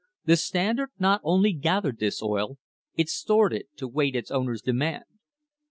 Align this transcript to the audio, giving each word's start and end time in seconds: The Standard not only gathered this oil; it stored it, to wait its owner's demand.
The 0.25 0.35
Standard 0.35 0.89
not 0.97 1.21
only 1.23 1.53
gathered 1.53 1.99
this 1.99 2.23
oil; 2.23 2.57
it 2.97 3.07
stored 3.07 3.53
it, 3.53 3.67
to 3.77 3.87
wait 3.87 4.15
its 4.15 4.31
owner's 4.31 4.63
demand. 4.63 5.03